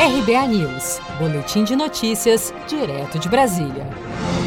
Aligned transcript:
RBA 0.00 0.46
News, 0.46 1.00
Boletim 1.18 1.64
de 1.64 1.74
Notícias, 1.74 2.54
direto 2.68 3.18
de 3.18 3.28
Brasília. 3.28 3.84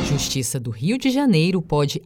Justiça 0.07 0.57
do 0.57 0.69
Rio 0.69 0.97
de 0.97 1.09
Janeiro 1.09 1.61
pode 1.61 2.01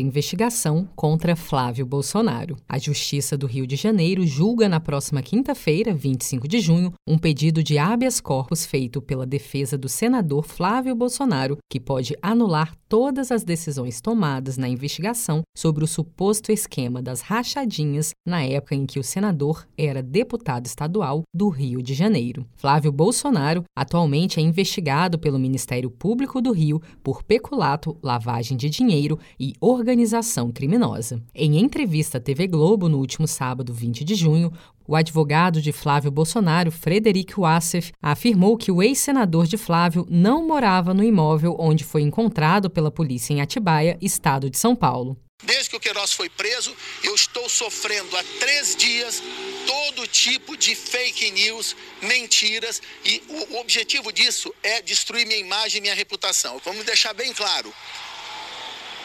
investigação 0.00 0.86
contra 0.94 1.34
Flávio 1.34 1.86
Bolsonaro. 1.86 2.56
A 2.68 2.78
Justiça 2.78 3.38
do 3.38 3.46
Rio 3.46 3.66
de 3.66 3.74
Janeiro 3.74 4.26
julga 4.26 4.68
na 4.68 4.78
próxima 4.78 5.22
quinta-feira, 5.22 5.94
25 5.94 6.46
de 6.46 6.60
junho, 6.60 6.92
um 7.08 7.16
pedido 7.16 7.62
de 7.62 7.78
habeas 7.78 8.20
corpus 8.20 8.66
feito 8.66 9.00
pela 9.00 9.24
defesa 9.24 9.78
do 9.78 9.88
senador 9.88 10.44
Flávio 10.44 10.94
Bolsonaro, 10.94 11.56
que 11.70 11.80
pode 11.80 12.14
anular 12.20 12.74
todas 12.86 13.30
as 13.30 13.42
decisões 13.42 14.02
tomadas 14.02 14.58
na 14.58 14.68
investigação 14.68 15.40
sobre 15.56 15.82
o 15.82 15.86
suposto 15.86 16.52
esquema 16.52 17.00
das 17.00 17.22
rachadinhas 17.22 18.10
na 18.26 18.44
época 18.44 18.74
em 18.74 18.84
que 18.84 18.98
o 18.98 19.02
senador 19.02 19.66
era 19.78 20.02
deputado 20.02 20.66
estadual 20.66 21.22
do 21.34 21.48
Rio 21.48 21.82
de 21.82 21.94
Janeiro. 21.94 22.46
Flávio 22.54 22.92
Bolsonaro 22.92 23.64
atualmente 23.74 24.38
é 24.38 24.42
investigado 24.42 25.18
pelo 25.18 25.38
Ministério 25.38 25.90
Público 25.90 26.42
do 26.42 26.52
Rio 26.52 26.82
por 27.02 27.22
peculato, 27.22 27.96
lavagem 28.02 28.58
de 28.58 28.68
dinheiro 28.68 29.18
e 29.40 29.54
organização 29.62 30.50
criminosa. 30.50 31.22
Em 31.32 31.60
entrevista 31.60 32.18
à 32.18 32.20
TV 32.20 32.48
Globo 32.48 32.88
no 32.88 32.98
último 32.98 33.28
sábado, 33.28 33.72
20 33.72 34.02
de 34.02 34.16
junho, 34.16 34.52
o 34.86 34.96
advogado 34.96 35.62
de 35.62 35.70
Flávio 35.70 36.10
Bolsonaro, 36.10 36.72
Frederic 36.72 37.38
Wassef, 37.38 37.92
afirmou 38.02 38.56
que 38.56 38.72
o 38.72 38.82
ex-senador 38.82 39.46
de 39.46 39.56
Flávio 39.56 40.04
não 40.10 40.44
morava 40.44 40.92
no 40.92 41.04
imóvel 41.04 41.54
onde 41.60 41.84
foi 41.84 42.02
encontrado 42.02 42.68
pela 42.68 42.90
polícia 42.90 43.32
em 43.32 43.40
Atibaia, 43.40 43.96
estado 44.02 44.50
de 44.50 44.58
São 44.58 44.74
Paulo. 44.74 45.16
Desde 45.44 45.70
que 45.70 45.76
o 45.76 45.80
Queiroz 45.80 46.12
foi 46.12 46.28
preso, 46.28 46.74
eu 47.02 47.14
estou 47.14 47.48
sofrendo 47.48 48.16
há 48.16 48.24
três 48.40 48.76
dias 48.76 49.22
todo 49.66 50.06
tipo 50.06 50.56
de 50.56 50.74
fake 50.74 51.30
news, 51.32 51.76
mentiras, 52.02 52.80
e 53.04 53.22
o 53.28 53.58
objetivo 53.58 54.12
disso 54.12 54.52
é 54.62 54.82
destruir 54.82 55.26
minha 55.26 55.38
imagem 55.38 55.78
e 55.78 55.82
minha 55.82 55.94
reputação. 55.94 56.60
Vamos 56.64 56.84
deixar 56.84 57.12
bem 57.12 57.32
claro. 57.32 57.72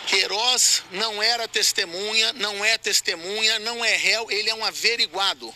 Queiroz 0.08 0.84
não 0.92 1.22
era 1.22 1.48
testemunha, 1.48 2.34
não 2.34 2.66
é 2.66 2.78
testemunha, 2.78 3.60
não 3.60 3.86
é 3.86 3.96
réu, 3.96 4.32
ele 4.32 4.50
é 4.50 4.56
um 4.56 4.66
averiguado 4.66 5.54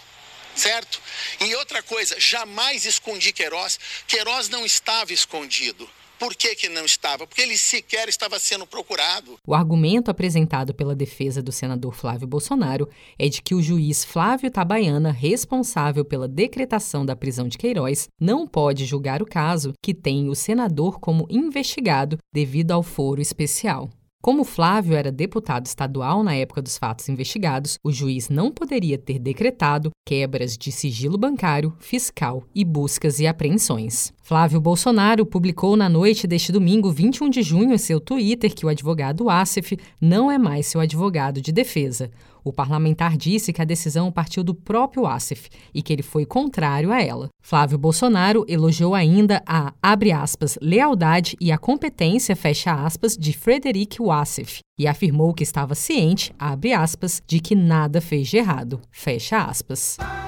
certo? 0.54 1.02
E 1.40 1.56
outra 1.56 1.82
coisa, 1.82 2.20
jamais 2.20 2.86
escondi 2.86 3.32
Queiroz. 3.32 3.80
Queiroz 4.08 4.50
não 4.50 4.66
estava 4.66 5.14
escondido. 5.14 5.88
Por 6.20 6.36
que, 6.36 6.54
que 6.54 6.70
não 6.70 6.86
estava? 6.86 7.26
Porque 7.26 7.42
ele 7.42 7.58
sequer 7.58 8.08
estava 8.08 8.38
sendo 8.38 8.68
procurado. 8.68 9.40
O 9.48 9.56
argumento 9.56 10.12
apresentado 10.12 10.72
pela 10.72 10.96
defesa 10.96 11.42
do 11.42 11.52
senador 11.52 11.96
Flávio 11.96 12.28
Bolsonaro 12.28 12.88
é 13.18 13.28
de 13.28 13.42
que 13.42 13.56
o 13.56 13.62
juiz 13.62 14.06
Flávio 14.06 14.52
Tabaiana, 14.52 15.12
responsável 15.12 16.06
pela 16.06 16.28
decretação 16.28 17.04
da 17.04 17.16
prisão 17.16 17.48
de 17.48 17.58
Queiroz, 17.58 18.08
não 18.20 18.46
pode 18.46 18.86
julgar 18.86 19.24
o 19.24 19.26
caso 19.26 19.74
que 19.82 19.96
tem 19.96 20.30
o 20.30 20.36
senador 20.36 21.00
como 21.00 21.26
investigado 21.28 22.20
devido 22.32 22.70
ao 22.70 22.84
foro 22.84 23.20
especial. 23.20 23.90
Como 24.22 24.44
Flávio 24.44 24.96
era 24.96 25.12
deputado 25.12 25.66
estadual 25.66 26.22
na 26.22 26.36
época 26.36 26.62
dos 26.62 26.78
fatos 26.78 27.10
investigados, 27.10 27.80
o 27.84 27.92
juiz 27.92 28.30
não 28.30 28.52
poderia 28.52 28.96
ter 28.96 29.18
decretado 29.18 29.90
quebras 30.06 30.56
de 30.56 30.72
sigilo 30.72 31.18
bancário, 31.18 31.76
fiscal 31.80 32.44
e 32.54 32.64
buscas 32.64 33.20
e 33.20 33.26
apreensões. 33.26 34.14
Flávio 34.32 34.62
Bolsonaro 34.62 35.26
publicou 35.26 35.76
na 35.76 35.90
noite 35.90 36.26
deste 36.26 36.54
domingo, 36.54 36.90
21 36.90 37.30
de 37.30 37.42
junho, 37.44 37.74
em 37.74 37.78
seu 37.78 38.00
Twitter 38.00 38.56
que 38.56 38.66
o 38.66 38.70
advogado 38.70 39.30
Assef 39.30 39.78
não 40.00 40.32
é 40.32 40.38
mais 40.38 40.68
seu 40.68 40.80
advogado 40.80 41.42
de 41.42 41.52
defesa. 41.52 42.10
O 42.42 42.54
parlamentar 42.54 43.18
disse 43.18 43.52
que 43.52 43.62
a 43.62 43.66
decisão 43.66 44.10
partiu 44.10 44.42
do 44.42 44.56
próprio 44.56 45.06
Assef 45.06 45.50
e 45.74 45.82
que 45.82 45.92
ele 45.92 46.02
foi 46.02 46.26
contrário 46.26 46.94
a 46.94 47.02
ela. 47.04 47.28
Flávio 47.44 47.78
Bolsonaro 47.78 48.46
elogiou 48.48 48.96
ainda 48.96 49.44
a, 49.46 49.74
aspas, 50.16 50.58
lealdade 50.62 51.36
e 51.42 51.52
a 51.52 51.58
competência, 51.58 52.34
fecha 52.34 52.72
aspas, 52.72 53.18
de 53.18 53.34
Frederic 53.34 54.02
Wassef 54.02 54.60
e 54.80 54.88
afirmou 54.88 55.34
que 55.34 55.44
estava 55.44 55.76
ciente, 55.76 56.34
aspas, 56.40 57.22
de 57.28 57.42
que 57.42 57.54
nada 57.54 58.00
fez 58.00 58.30
de 58.30 58.38
errado, 58.38 58.80
fecha 58.94 59.44
aspas. 59.44 59.98